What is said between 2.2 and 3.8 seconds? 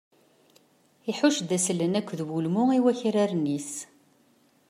wulmu i wakraren-is.